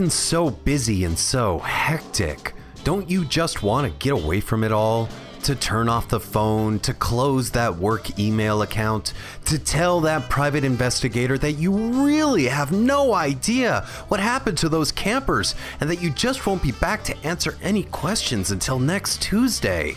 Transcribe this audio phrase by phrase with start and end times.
[0.00, 2.52] Been so busy and so hectic.
[2.82, 5.08] Don't you just want to get away from it all?
[5.44, 9.12] to turn off the phone, to close that work email account,
[9.44, 14.90] to tell that private investigator that you really have no idea what happened to those
[14.90, 19.94] campers and that you just won't be back to answer any questions until next Tuesday.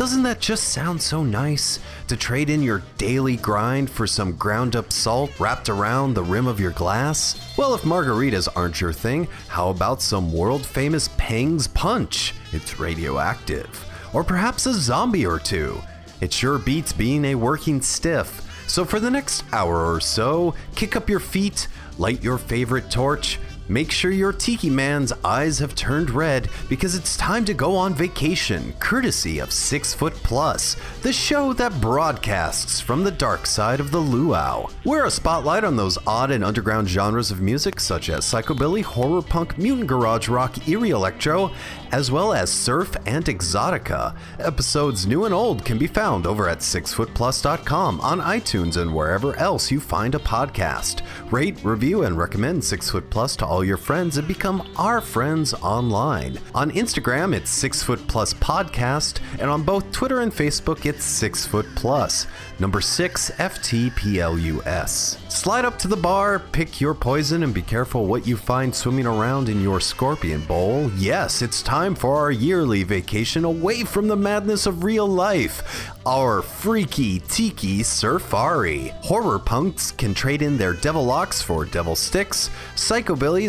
[0.00, 1.78] Doesn't that just sound so nice?
[2.08, 6.46] To trade in your daily grind for some ground up salt wrapped around the rim
[6.46, 7.38] of your glass?
[7.58, 12.32] Well, if margaritas aren't your thing, how about some world famous Pang's Punch?
[12.52, 13.68] It's radioactive.
[14.14, 15.78] Or perhaps a zombie or two.
[16.22, 18.46] It sure beats being a working stiff.
[18.68, 21.68] So for the next hour or so, kick up your feet,
[21.98, 23.38] light your favorite torch,
[23.70, 27.94] Make sure your Tiki Man's eyes have turned red because it's time to go on
[27.94, 33.92] vacation, courtesy of Six Foot Plus, the show that broadcasts from the dark side of
[33.92, 34.68] the luau.
[34.84, 39.22] We're a spotlight on those odd and underground genres of music such as psychobilly, horror
[39.22, 41.52] punk, mutant garage rock, eerie electro,
[41.92, 44.16] as well as surf and exotica.
[44.40, 49.70] Episodes new and old can be found over at sixfootplus.com on iTunes and wherever else
[49.70, 51.02] you find a podcast.
[51.30, 55.54] Rate, review, and recommend Six Foot Plus to all your friends and become our friends
[55.54, 56.38] online.
[56.54, 61.46] On Instagram, it's Six Foot Plus Podcast, and on both Twitter and Facebook, it's Six
[61.46, 62.26] Foot Plus.
[62.58, 65.30] Number six, FTPLUS.
[65.30, 69.06] Slide up to the bar, pick your poison, and be careful what you find swimming
[69.06, 70.90] around in your scorpion bowl.
[70.96, 75.90] Yes, it's time for our yearly vacation away from the madness of real life.
[76.04, 78.90] Our freaky tiki surfari.
[79.02, 82.50] Horror punks can trade in their devil locks for devil sticks.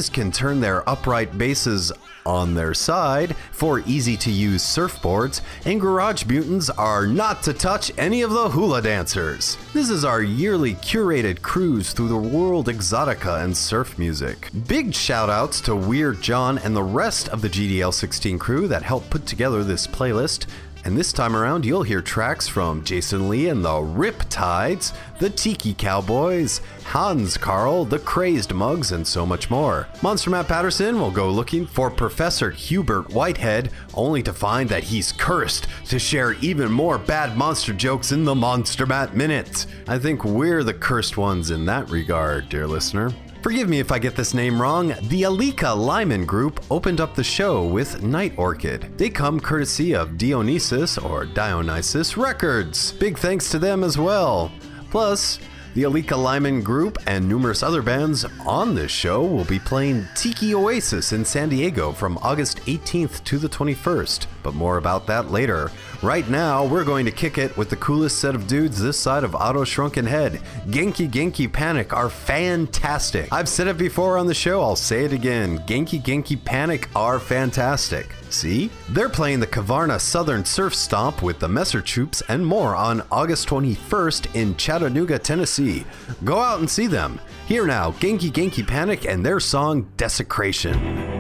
[0.02, 1.92] Psychobillies can turn their upright bases
[2.26, 7.92] on their side for easy to use surfboards, and Garage Mutants are not to touch
[7.98, 9.58] any of the hula dancers.
[9.74, 14.50] This is our yearly curated cruise through the world exotica and surf music.
[14.68, 18.84] Big shout outs to Weird John and the rest of the GDL 16 crew that
[18.84, 20.46] helped put together this playlist.
[20.84, 25.76] And this time around, you'll hear tracks from Jason Lee and the Riptides, the Tiki
[25.76, 29.88] Cowboys, Hans Carl, the Crazed Mugs, and so much more.
[30.02, 35.12] Monster Matt Patterson will go looking for Professor Hubert Whitehead, only to find that he's
[35.12, 39.68] cursed to share even more bad monster jokes in the Monster Matt Minute.
[39.88, 43.12] I think we're the cursed ones in that regard, dear listener.
[43.42, 44.90] Forgive me if I get this name wrong.
[44.90, 48.96] The Alika Lyman Group opened up the show with Night Orchid.
[49.00, 52.92] They come courtesy of Dionysus or Dionysus Records.
[52.92, 54.52] Big thanks to them as well.
[54.92, 55.40] Plus,
[55.74, 60.54] the Alika Lyman Group and numerous other bands on this show will be playing Tiki
[60.54, 65.72] Oasis in San Diego from August 18th to the 21st, but more about that later.
[66.02, 69.24] Right now, we're going to kick it with the coolest set of dudes this side
[69.24, 70.42] of Otto Shrunken Head.
[70.68, 73.32] Genki Genki Panic are fantastic.
[73.32, 75.60] I've said it before on the show, I'll say it again.
[75.60, 78.16] Genki Genki Panic are fantastic.
[78.30, 78.70] See?
[78.90, 83.48] They're playing the Kavarna Southern Surf Stomp with the Messer Chups and more on August
[83.50, 85.86] 21st in Chattanooga, Tennessee.
[86.24, 87.20] Go out and see them.
[87.48, 91.11] Here now, Genki Genki Panic and their song Desecration.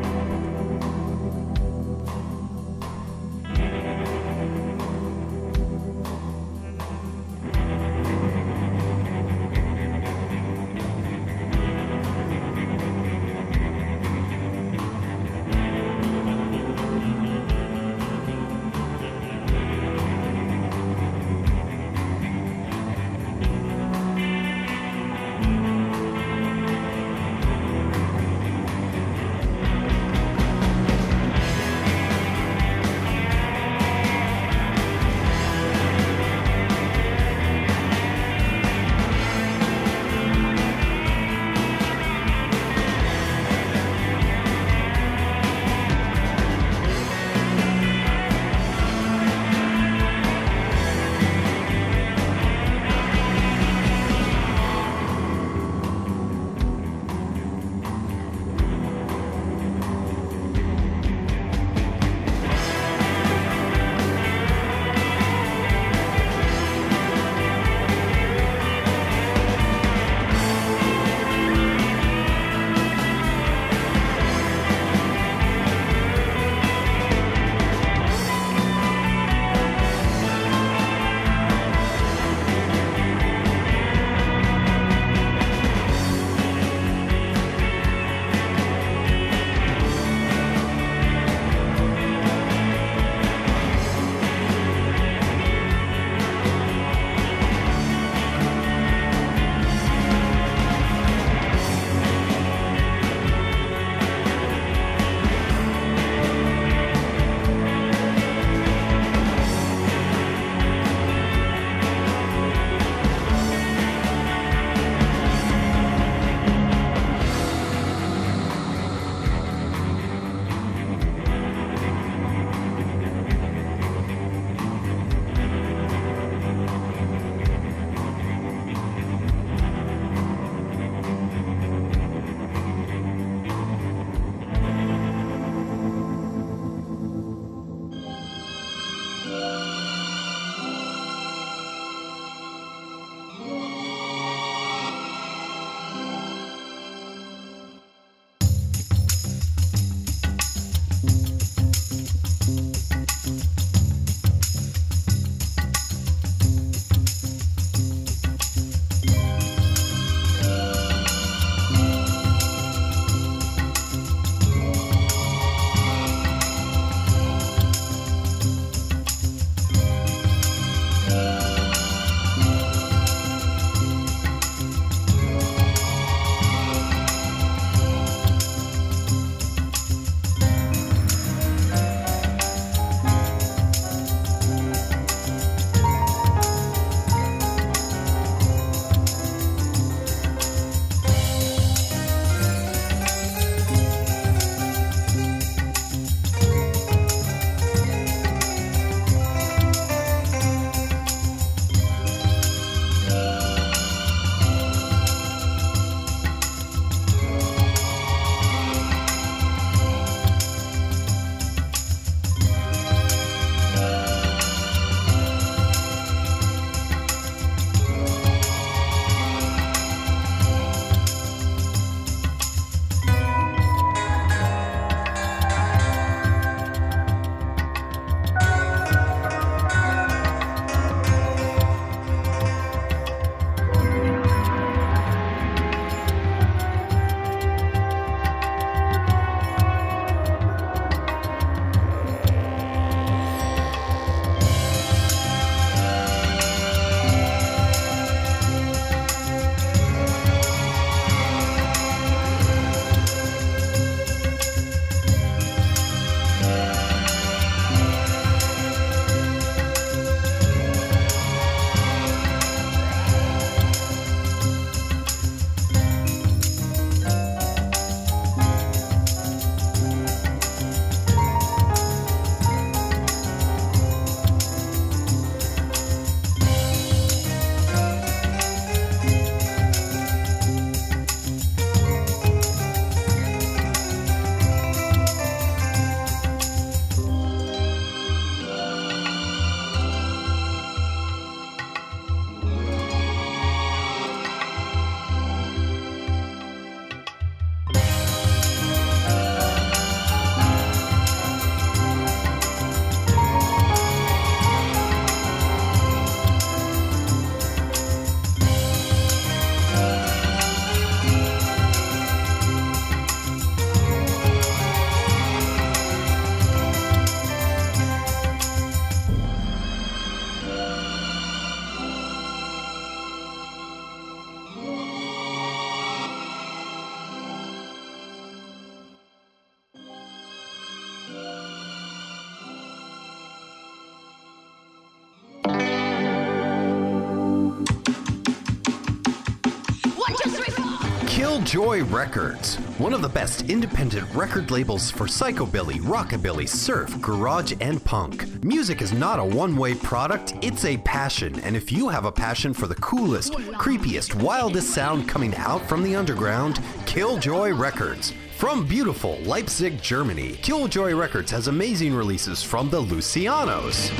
[341.21, 347.85] Killjoy Records, one of the best independent record labels for psychobilly, rockabilly, surf, garage, and
[347.85, 348.43] punk.
[348.43, 352.11] Music is not a one way product, it's a passion, and if you have a
[352.11, 358.13] passion for the coolest, creepiest, wildest sound coming out from the underground, Killjoy Records.
[358.37, 363.91] From beautiful Leipzig, Germany, Killjoy Records has amazing releases from the Lucianos,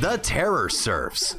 [0.00, 1.34] the Terror Surfs,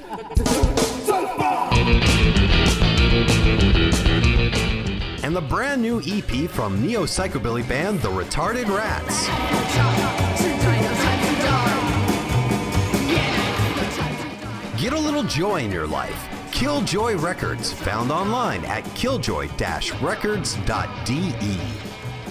[5.23, 9.27] and the brand new EP from neo psychobilly band The Retarded Rats.
[14.79, 16.29] Get a little joy in your life.
[16.51, 21.57] Killjoy Records, found online at killjoy-records.de.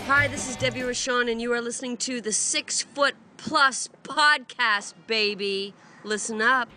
[0.06, 4.94] Hi, this is Debbie Rashawn, and you are listening to the Six Foot Plus podcast,
[5.06, 5.74] baby.
[6.04, 6.68] Listen up.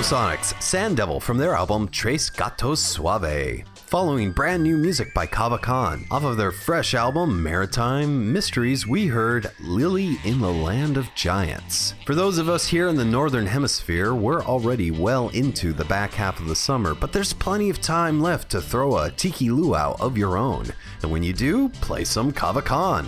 [0.00, 3.62] Turbosonics, Sand Devil from their album Tres Gatos Suave.
[3.74, 6.06] Following brand new music by Kava Kon.
[6.10, 11.92] Off of their fresh album Maritime Mysteries, we heard Lily in the Land of Giants.
[12.06, 16.14] For those of us here in the Northern Hemisphere, we're already well into the back
[16.14, 19.96] half of the summer, but there's plenty of time left to throw a tiki luau
[20.00, 20.64] of your own.
[21.02, 23.04] And when you do, play some Kava Kon.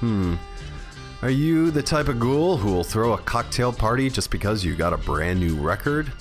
[0.00, 0.34] Hmm.
[1.26, 4.76] Are you the type of ghoul who will throw a cocktail party just because you
[4.76, 6.12] got a brand new record?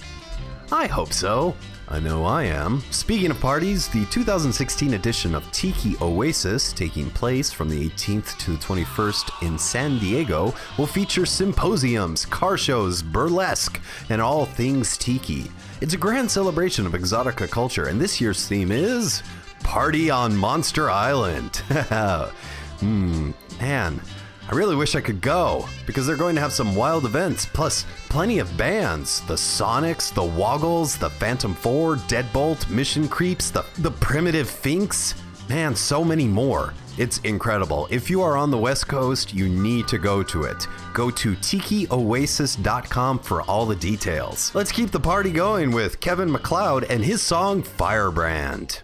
[0.72, 1.56] I hope so.
[1.88, 2.82] I know I am.
[2.89, 8.54] Speaking of parties, the 2016 edition of Tiki Oasis, taking place from the 18th to
[8.54, 15.52] the 21st in San Diego, will feature symposiums, car shows, burlesque, and all things tiki.
[15.82, 19.22] It's a grand celebration of exotica culture, and this year's theme is
[19.60, 21.58] Party on Monster Island.
[22.80, 24.02] hmm, man.
[24.48, 27.86] I really wish I could go because they're going to have some wild events, plus
[28.10, 29.22] plenty of bands.
[29.22, 35.16] The Sonics, the Woggles, the Phantom 4, Deadbolt, Mission Creeps, the, the Primitive Finks.
[35.50, 36.74] Man, so many more.
[36.98, 37.88] It's incredible.
[37.90, 40.68] If you are on the West Coast, you need to go to it.
[40.94, 44.54] Go to tikioasis.com for all the details.
[44.56, 48.82] Let's keep the party going with Kevin MacLeod and his song Firebrand.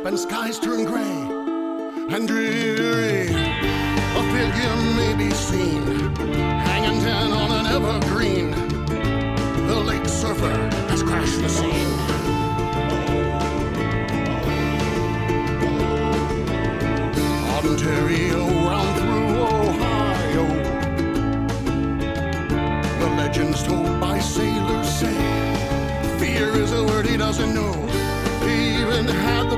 [0.00, 1.02] Cap and skies turn gray
[2.14, 3.28] and dreary.
[3.28, 5.82] A figure may be seen
[6.66, 8.50] hanging down on an evergreen.
[9.66, 10.56] The lake surfer
[10.88, 11.92] has crashed the scene.
[17.58, 20.46] Ontario round through Ohio.
[23.00, 25.16] The legends told by sailors say
[26.18, 27.72] fear is a word he doesn't know.
[28.44, 29.49] He even had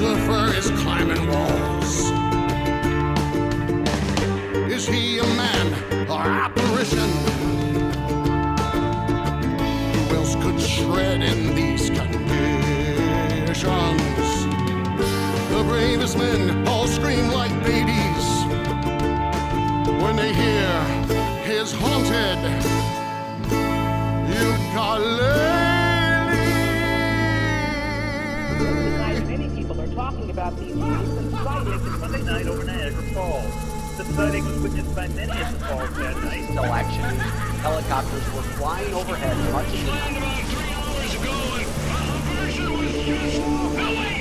[0.00, 0.39] Lake
[32.30, 33.52] night over Niagara Falls.
[33.98, 36.44] The sighting was witnessed by many at the falls that night.
[36.44, 37.02] Still action.
[37.58, 40.44] Helicopters were flying overhead much of the night.
[43.02, 44.19] If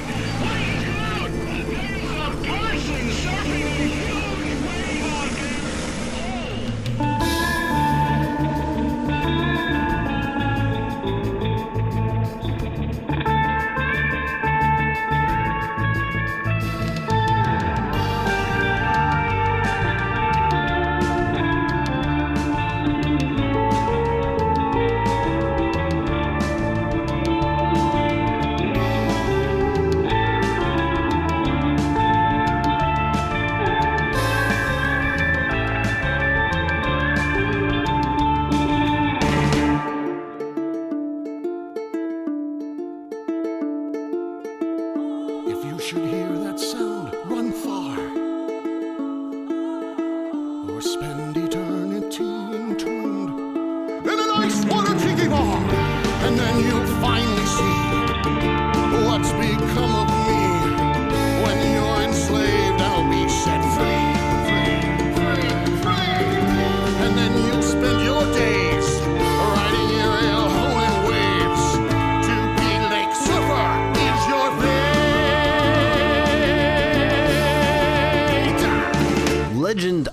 [50.80, 51.09] Or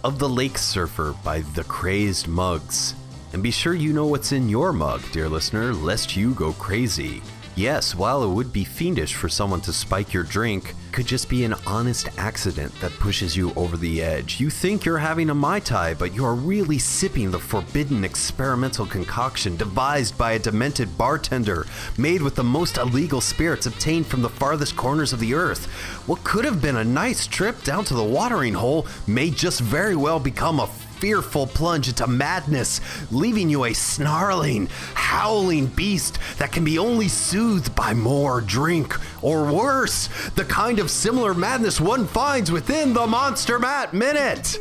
[0.03, 2.94] Of the Lake Surfer by The Crazed Mugs.
[3.33, 7.22] And be sure you know what's in your mug, dear listener, lest you go crazy.
[7.59, 11.42] Yes, while it would be fiendish for someone to spike your drink, could just be
[11.42, 14.38] an honest accident that pushes you over the edge.
[14.38, 19.57] You think you're having a Mai Tai, but you're really sipping the forbidden experimental concoction
[19.57, 21.64] devised by a demented bartender,
[21.97, 25.64] made with the most illegal spirits obtained from the farthest corners of the earth.
[26.07, 29.97] What could have been a nice trip down to the watering hole may just very
[29.97, 32.80] well become a fearful plunge into madness,
[33.11, 39.52] leaving you a snarling, howling beast that can be only soothed by more drink, or
[39.52, 44.59] worse, the kind of similar madness one finds within the Monster Matt Minute.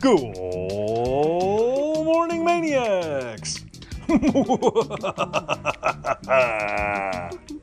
[0.00, 0.36] Good
[2.04, 3.64] morning, maniacs!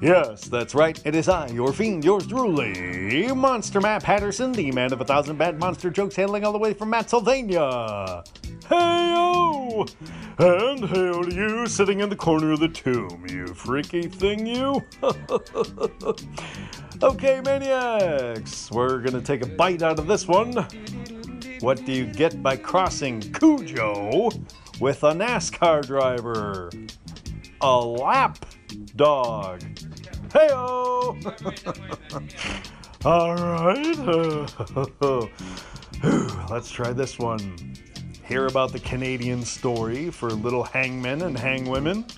[0.00, 1.00] yes, that's right.
[1.04, 5.36] It is I, your fiend, yours truly, Monster Matt Patterson, the man of a thousand
[5.36, 8.24] bad monster jokes, hailing all the way from Matsylvania.
[8.68, 9.90] Heyo!
[10.38, 14.82] And hail to you sitting in the corner of the tomb, you freaky thing, you.
[17.02, 20.66] okay, maniacs, we're gonna take a bite out of this one.
[21.60, 24.30] What do you get by crossing Cujo
[24.80, 26.70] with a NASCAR driver?
[27.60, 28.46] A lap
[28.96, 29.60] dog.
[30.28, 31.14] Heyo!
[33.04, 33.98] All right.
[36.50, 37.74] Let's try this one.
[38.24, 42.10] Hear about the Canadian story for little hangmen and hangwomen.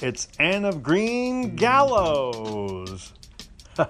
[0.00, 3.12] It's Anne of Green Gallows.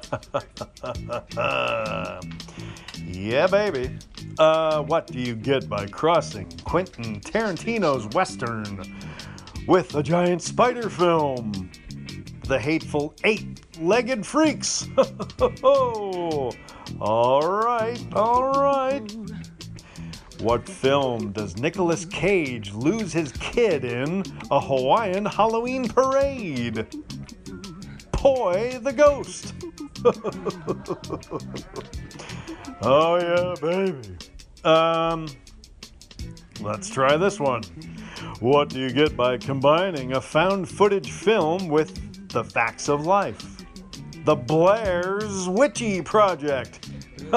[3.06, 3.90] yeah, baby.
[4.38, 8.82] Uh, what do you get by crossing Quentin Tarantino's Western
[9.66, 11.70] with a giant spider film?
[12.48, 14.88] The Hateful Eight Legged Freaks.
[15.62, 19.16] all right, all right.
[20.40, 26.86] What film does Nicolas Cage lose his kid in a Hawaiian Halloween parade?
[28.12, 29.52] Poi the Ghost.
[32.80, 34.16] oh yeah, baby.
[34.64, 35.28] Um,
[36.62, 37.64] let's try this one.
[38.40, 43.64] What do you get by combining a found footage film with the facts of life?
[44.24, 46.90] The Blair's Witchy Project.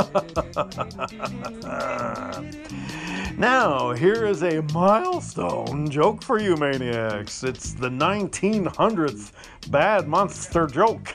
[3.38, 7.44] now, here is a milestone joke for you maniacs.
[7.44, 9.32] It's the 1900th
[9.70, 11.14] bad monster joke.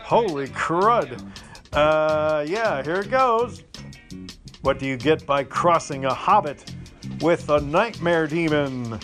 [0.00, 1.22] Holy crud.
[1.72, 3.62] Uh, yeah, here it goes.
[4.62, 6.74] What do you get by crossing a hobbit
[7.20, 8.98] with a nightmare demon?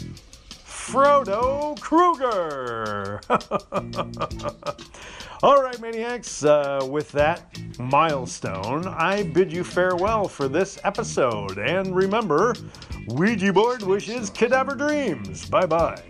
[0.91, 3.21] Frodo Krueger.
[5.43, 11.59] All right, maniacs, uh, with that milestone, I bid you farewell for this episode.
[11.59, 12.55] And remember,
[13.07, 15.49] Ouija board wishes, cadaver dreams.
[15.49, 16.03] Bye bye.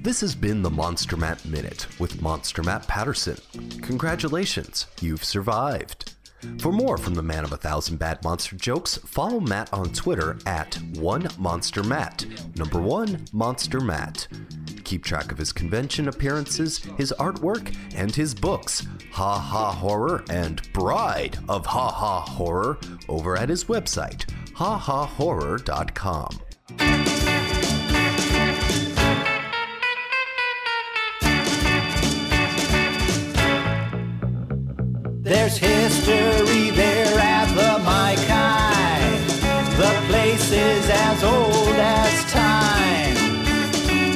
[0.00, 3.38] This has been the Monster Matt Minute with Monster Matt Patterson.
[3.80, 6.17] Congratulations, you've survived.
[6.58, 10.38] For more from the man of a thousand bad monster jokes, follow Matt on Twitter
[10.46, 12.24] at one monster Matt.
[12.56, 14.28] Number one monster Matt.
[14.84, 20.72] Keep track of his convention appearances, his artwork, and his books, Ha Ha Horror and
[20.72, 24.24] Bride of Ha Ha Horror, over at his website,
[24.54, 26.40] hahahorror.com.
[35.28, 39.26] There's history there at the Maikai.
[39.76, 43.14] The place is as old as time.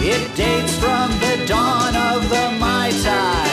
[0.00, 3.46] It dates from the dawn of the Mai Tai.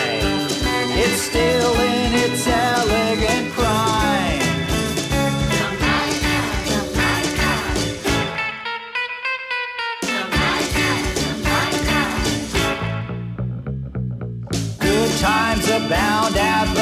[1.04, 4.40] It's still in its elegant prime.
[14.80, 16.79] Good times abound at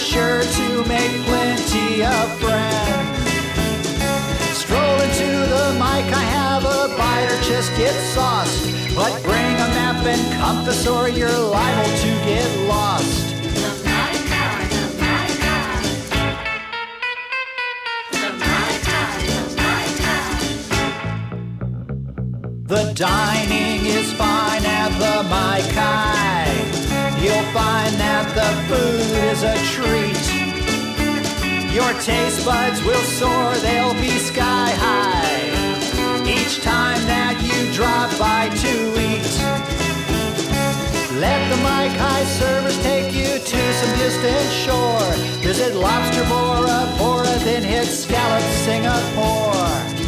[0.00, 3.28] sure to make plenty of friends.
[4.56, 8.64] Stroll into the Maikai, have a bite or just get sauced.
[8.96, 13.26] But bring a map and compass or you're liable to get lost.
[22.66, 26.79] The dining is fine at the Maikai.
[27.22, 30.24] You'll find that the food is a treat.
[31.70, 36.24] Your taste buds will soar, they'll be sky high.
[36.24, 39.36] Each time that you drop by to eat.
[41.20, 45.12] Let the Maikai servers take you to some distant shore.
[45.44, 49.99] Visit Lobster Bora Bora, then hit Scallop Singapore.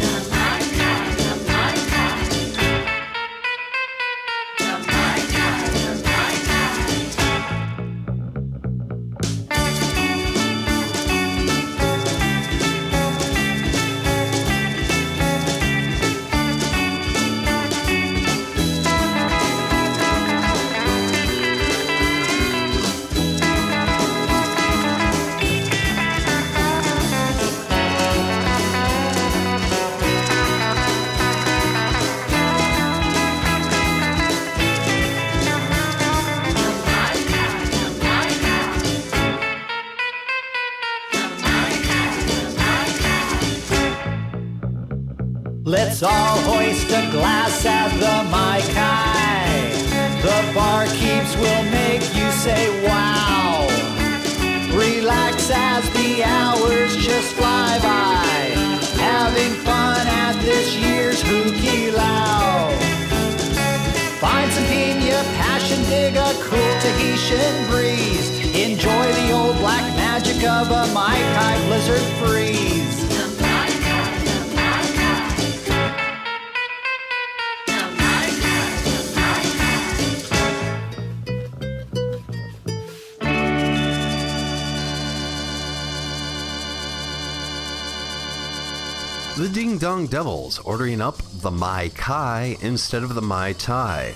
[70.45, 72.83] Of a Maikai blizzard freeze.
[89.37, 94.13] The Ding Dong Devils ordering up the Mai Kai instead of the Mai Tai.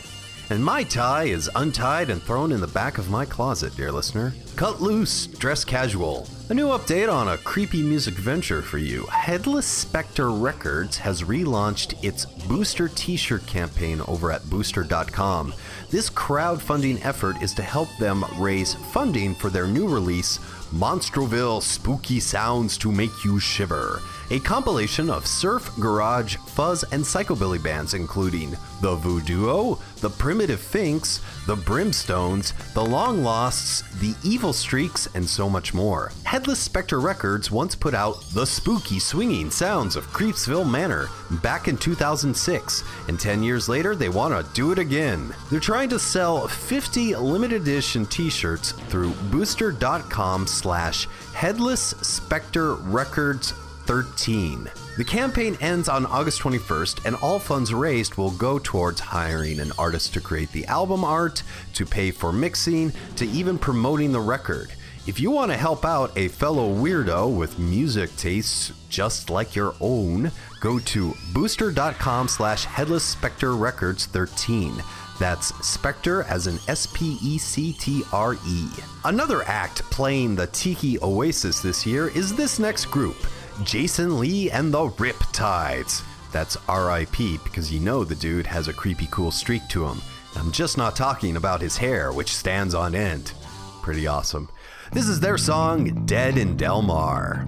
[0.50, 4.34] And my tie is untied and thrown in the back of my closet, dear listener.
[4.56, 6.26] Cut loose, dress casual.
[6.50, 9.06] A new update on a creepy music venture for you.
[9.08, 15.54] Headless Spectre Records has relaunched its Booster t shirt campaign over at booster.com.
[15.90, 20.38] This crowdfunding effort is to help them raise funding for their new release,
[20.72, 27.62] Monstroville Spooky Sounds to Make You Shiver, a compilation of surf, garage, fuzz, and psychobilly
[27.62, 35.08] bands including The Voodoo, The Primitive Finks, The Brimstones, The Long Losts, The Evil Streaks,
[35.16, 36.12] and so much more.
[36.24, 41.08] Headless Spectre Records once put out The Spooky Swinging Sounds of Creepsville Manor
[41.42, 45.34] back in 2006, and 10 years later they want to do it again.
[45.50, 53.54] They're trying to sell 50 limited edition t-shirts through booster.com slash headless spectre records
[53.88, 54.70] 13.
[54.98, 59.72] The campaign ends on August 21st, and all funds raised will go towards hiring an
[59.80, 61.42] artist to create the album art,
[61.74, 64.74] to pay for mixing, to even promoting the record.
[65.08, 69.74] If you want to help out a fellow weirdo with music tastes just like your
[69.80, 74.74] own, go to booster.com slash headless spectre records 13.
[75.18, 78.68] That's Spectre as in S P E C T R E.
[79.06, 83.16] Another act playing the Tiki Oasis this year is this next group.
[83.64, 86.04] Jason Lee and the Riptides.
[86.32, 90.02] That's RIP because you know the dude has a creepy cool streak to him.
[90.36, 93.34] I'm just not talking about his hair, which stands on end.
[93.82, 94.50] Pretty awesome.
[94.92, 97.48] This is their song, Dead in Delmar.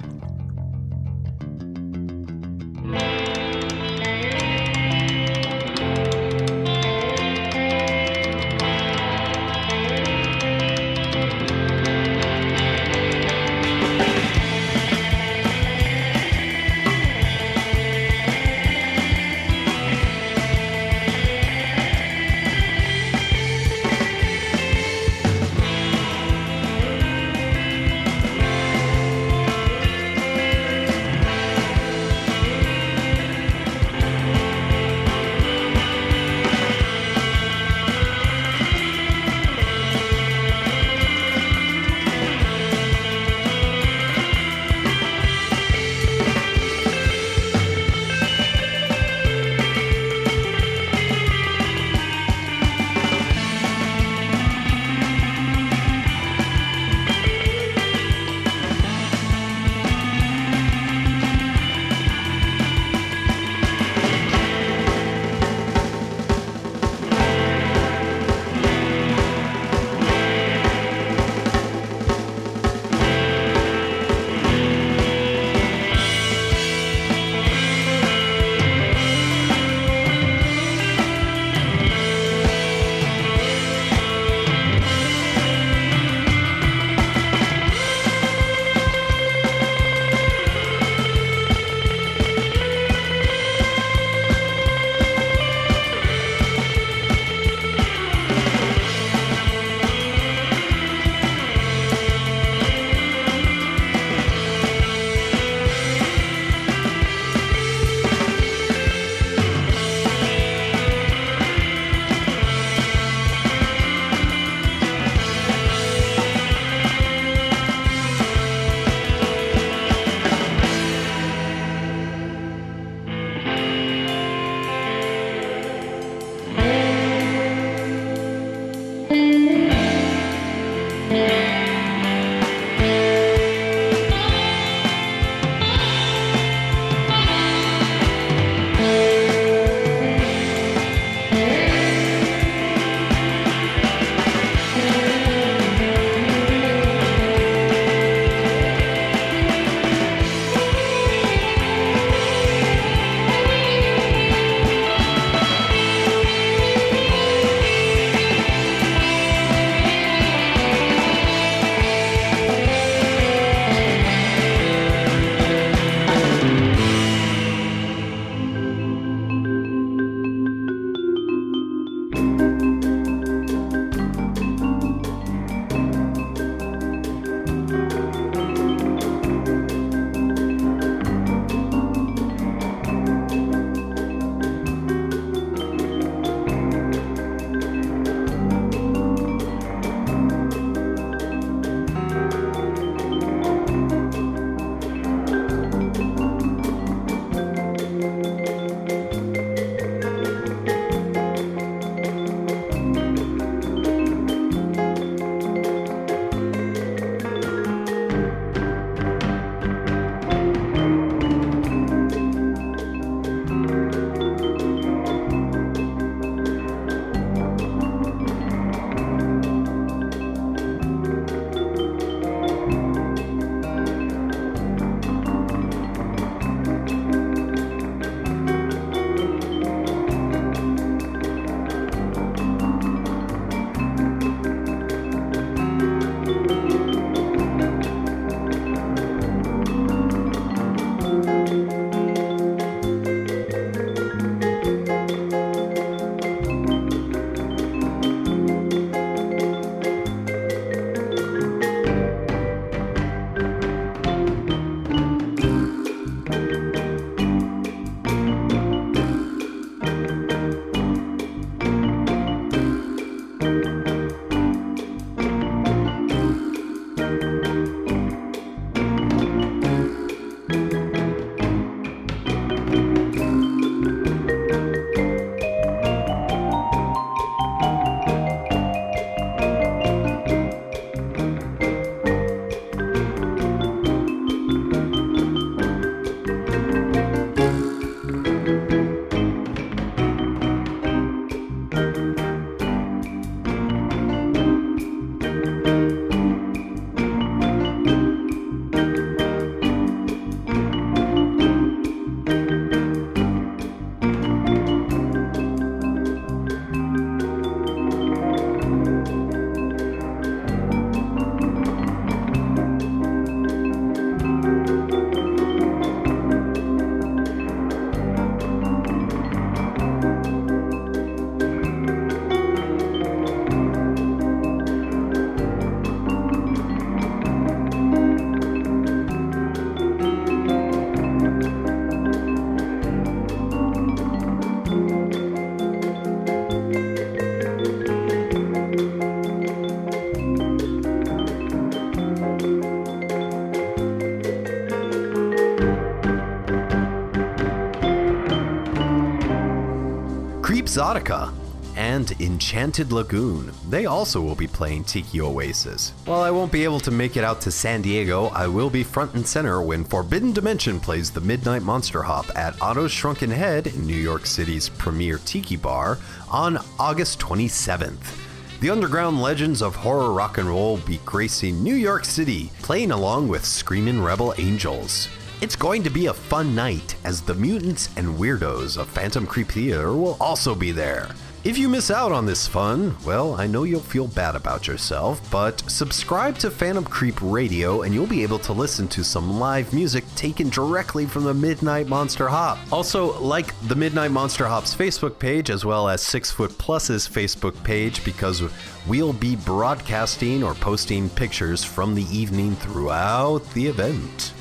[351.76, 353.52] And Enchanted Lagoon.
[353.70, 355.94] They also will be playing Tiki Oasis.
[356.06, 358.84] While I won't be able to make it out to San Diego, I will be
[358.84, 363.74] front and center when Forbidden Dimension plays the Midnight Monster Hop at Otto's Shrunken Head
[363.78, 368.26] New York City's premier Tiki Bar on August 27th.
[368.60, 373.30] The underground legends of horror rock and roll be gracing New York City, playing along
[373.30, 375.08] with Screamin' Rebel Angels.
[375.42, 379.48] It's going to be a fun night, as the mutants and weirdos of Phantom Creep
[379.48, 381.08] Theater will also be there.
[381.46, 385.22] If you miss out on this fun, well, I know you'll feel bad about yourself,
[385.32, 389.72] but subscribe to Phantom Creep Radio and you'll be able to listen to some live
[389.74, 392.58] music taken directly from the Midnight Monster Hop.
[392.70, 397.64] Also, like the Midnight Monster Hop's Facebook page as well as Six Foot Plus's Facebook
[397.64, 398.44] page because
[398.86, 404.34] we'll be broadcasting or posting pictures from the evening throughout the event.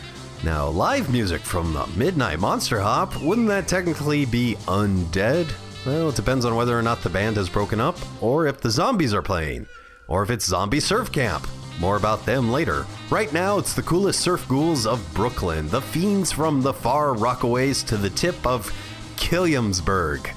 [0.45, 5.53] Now, live music from the Midnight Monster Hop, wouldn't that technically be undead?
[5.85, 8.71] Well, it depends on whether or not the band has broken up, or if the
[8.71, 9.67] zombies are playing,
[10.07, 11.45] or if it's Zombie Surf Camp.
[11.81, 12.87] More about them later.
[13.11, 17.85] Right now, it's the coolest surf ghouls of Brooklyn, the fiends from the far Rockaways
[17.89, 18.73] to the tip of
[19.17, 20.31] Killiamsburg.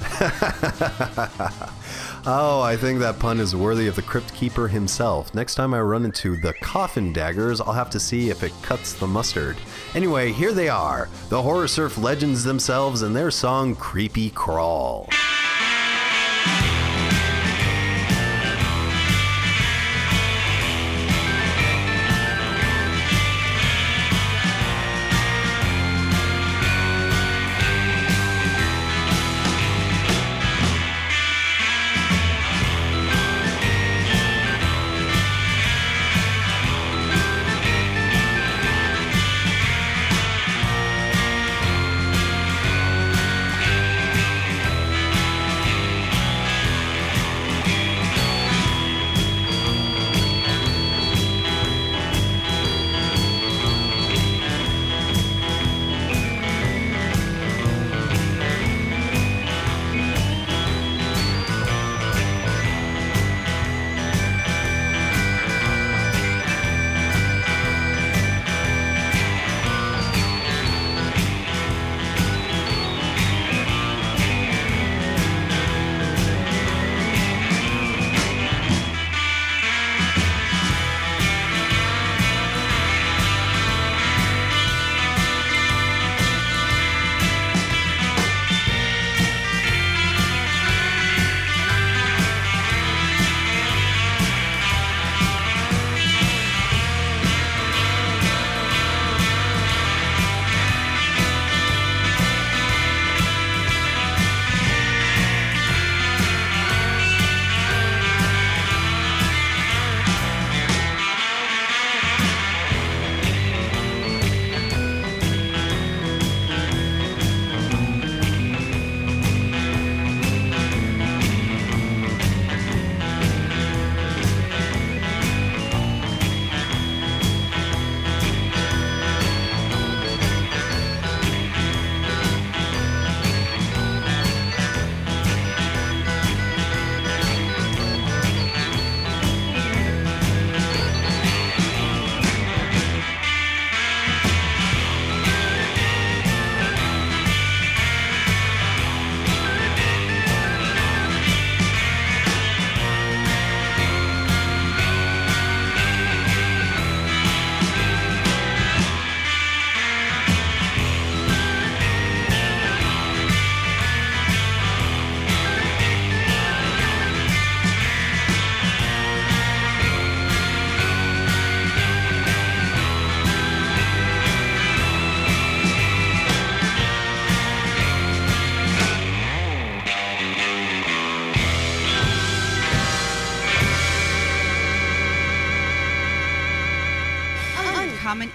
[2.26, 5.34] oh, I think that pun is worthy of the Crypt Keeper himself.
[5.34, 8.92] Next time I run into the Coffin Daggers, I'll have to see if it cuts
[8.92, 9.56] the mustard.
[9.94, 15.08] Anyway, here they are, the Horror Surf legends themselves and their song Creepy Crawl.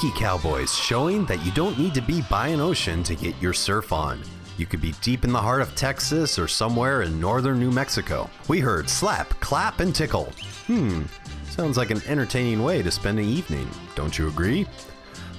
[0.00, 3.52] Tiki Cowboys, showing that you don't need to be by an ocean to get your
[3.52, 4.22] surf on.
[4.56, 8.30] You could be deep in the heart of Texas or somewhere in northern New Mexico.
[8.48, 10.32] We heard slap, clap, and tickle.
[10.68, 11.02] Hmm,
[11.50, 14.66] sounds like an entertaining way to spend an evening, don't you agree?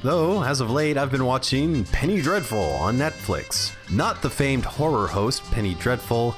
[0.03, 3.73] Though, as of late, I've been watching Penny Dreadful on Netflix.
[3.89, 6.35] Not the famed horror host Penny Dreadful,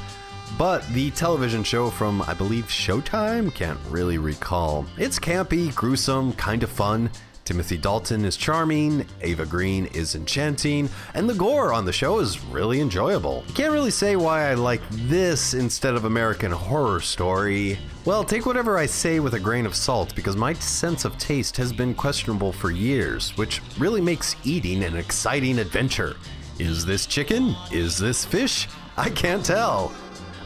[0.58, 3.54] but the television show from, I believe, Showtime?
[3.54, 4.86] Can't really recall.
[4.98, 7.10] It's campy, gruesome, kind of fun.
[7.46, 12.44] Timothy Dalton is charming, Ava Green is enchanting, and the gore on the show is
[12.46, 13.44] really enjoyable.
[13.50, 17.78] I Can't really say why I like this instead of American Horror Story.
[18.06, 21.58] Well, take whatever I say with a grain of salt because my sense of taste
[21.58, 26.16] has been questionable for years, which really makes eating an exciting adventure.
[26.60, 27.56] Is this chicken?
[27.72, 28.68] Is this fish?
[28.96, 29.92] I can't tell.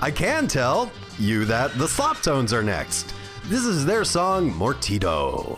[0.02, 3.14] I can tell you that the Slop Tones are next.
[3.46, 5.58] This is their song Mortito.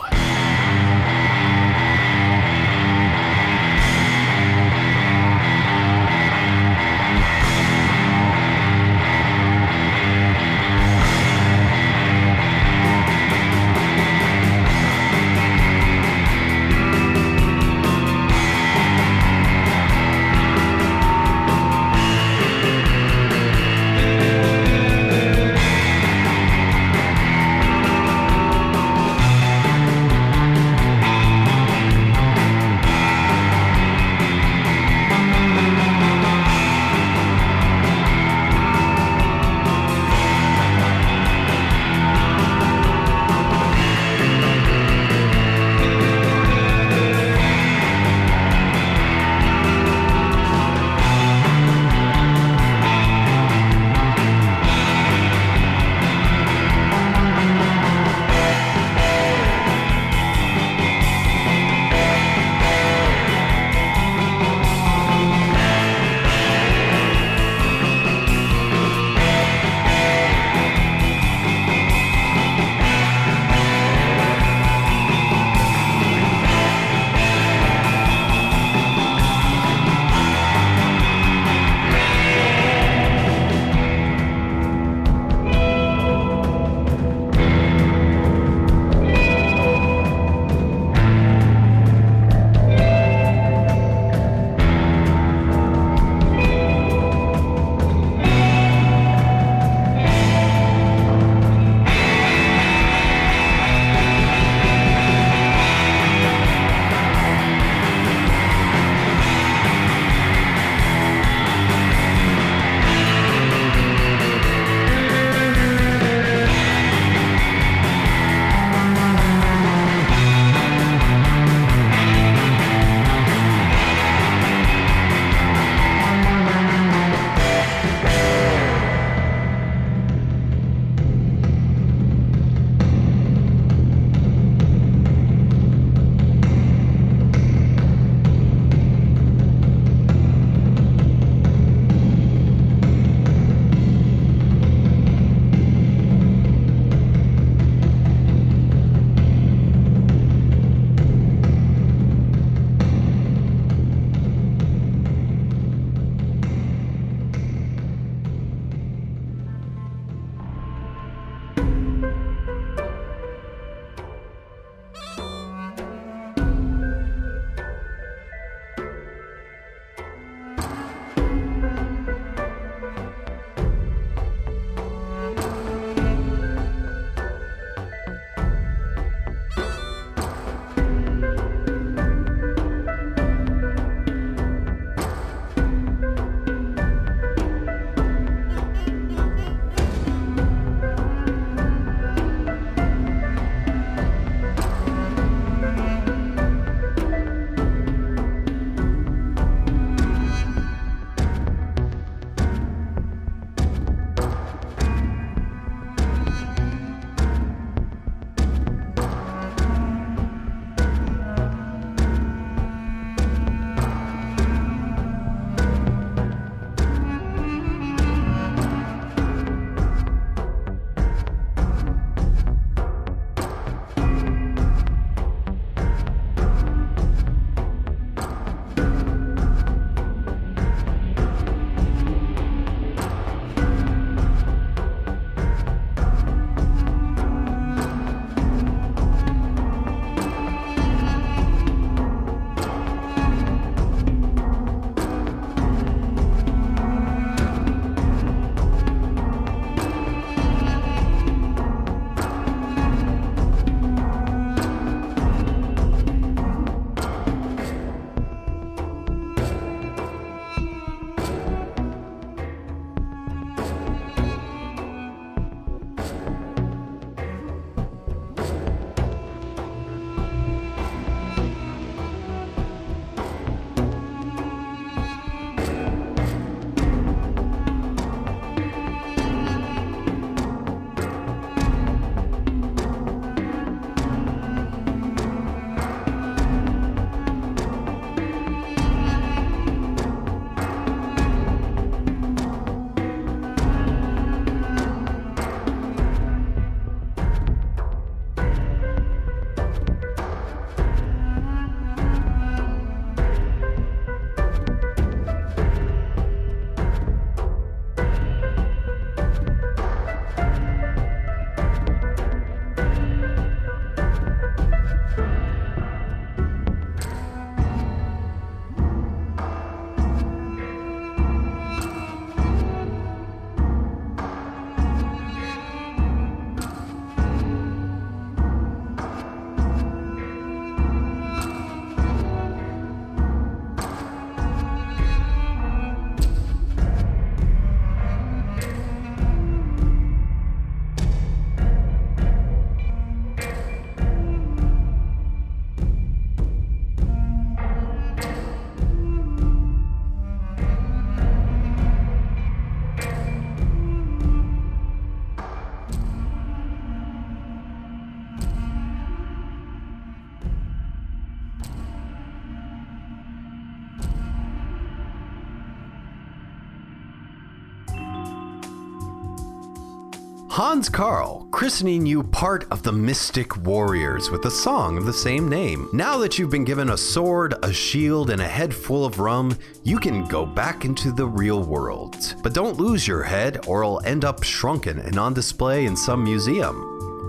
[370.70, 375.50] Hans Karl, christening you part of the Mystic Warriors with a song of the same
[375.50, 375.90] name.
[375.94, 379.58] Now that you've been given a sword, a shield, and a head full of rum,
[379.84, 382.36] you can go back into the real world.
[382.44, 386.24] But don't lose your head, or it'll end up shrunken and on display in some
[386.24, 386.76] museum,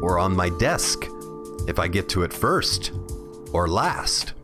[0.02, 1.06] or on my desk,
[1.66, 2.92] if I get to it first,
[3.54, 4.34] or last.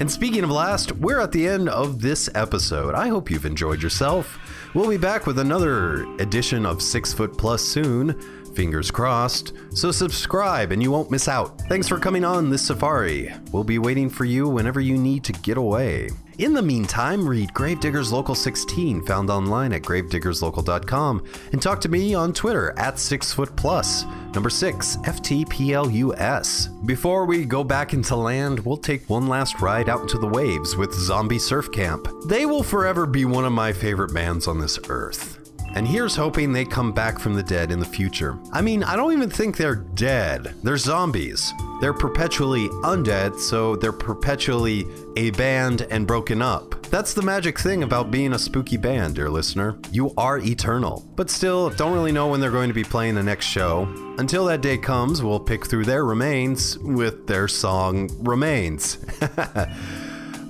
[0.00, 2.94] And speaking of last, we're at the end of this episode.
[2.94, 4.38] I hope you've enjoyed yourself.
[4.72, 8.14] We'll be back with another edition of Six Foot Plus soon.
[8.54, 9.52] Fingers crossed.
[9.72, 11.60] So subscribe and you won't miss out.
[11.62, 13.34] Thanks for coming on this safari.
[13.50, 16.10] We'll be waiting for you whenever you need to get away.
[16.40, 21.22] In the meantime, read Gravediggers Local 16, found online at gravediggerslocal.com,
[21.52, 26.86] and talk to me on Twitter at 6footplus, number 6, FTPLUS.
[26.86, 30.76] Before we go back into land, we'll take one last ride out into the waves
[30.78, 32.08] with Zombie Surf Camp.
[32.24, 35.39] They will forever be one of my favorite bands on this earth.
[35.74, 38.38] And here's hoping they come back from the dead in the future.
[38.52, 40.54] I mean, I don't even think they're dead.
[40.62, 41.52] They're zombies.
[41.80, 44.84] They're perpetually undead, so they're perpetually
[45.16, 46.74] a band and broken up.
[46.86, 49.78] That's the magic thing about being a spooky band, dear listener.
[49.92, 51.08] You are eternal.
[51.14, 53.84] But still, don't really know when they're going to be playing the next show.
[54.18, 58.98] Until that day comes, we'll pick through their remains with their song Remains.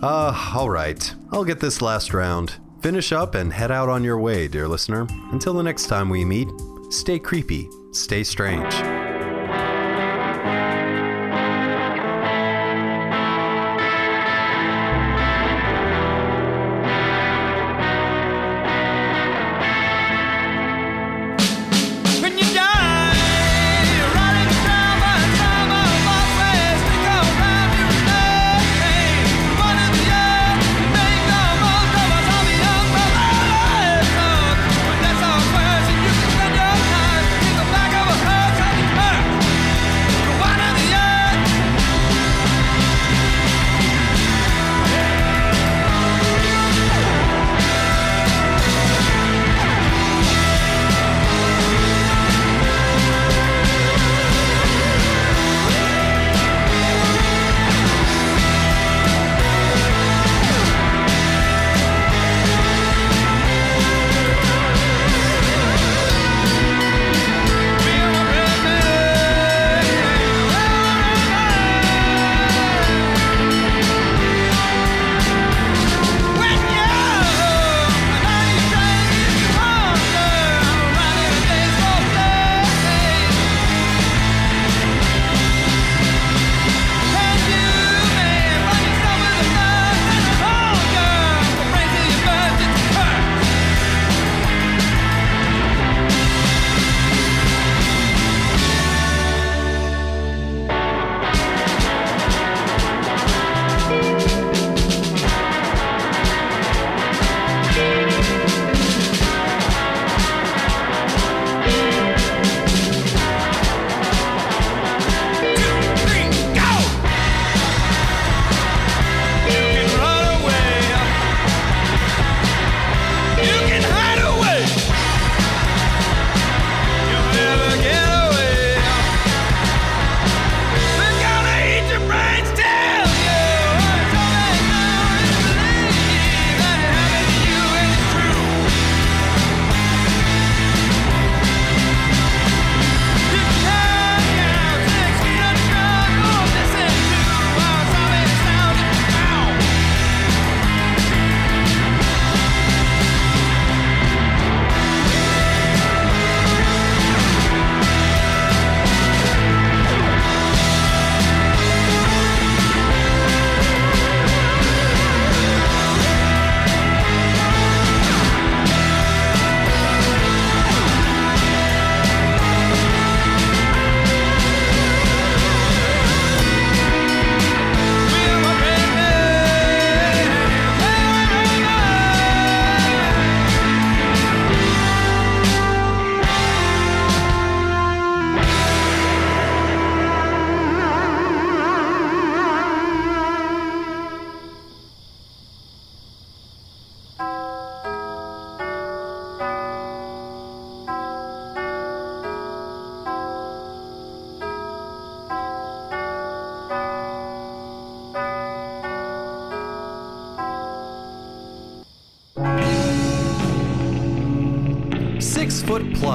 [0.03, 1.15] uh, alright.
[1.31, 2.57] I'll get this last round.
[2.81, 5.07] Finish up and head out on your way, dear listener.
[5.33, 6.49] Until the next time we meet,
[6.89, 9.00] stay creepy, stay strange.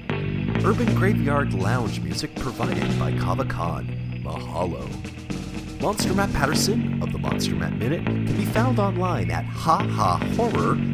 [0.66, 3.86] Urban Graveyard Lounge music provided by Kava Kon.
[4.24, 4.84] Mahalo.
[5.80, 10.91] Monster Matt Patterson of the Monster Matt Minute can be found online at hahahorror.com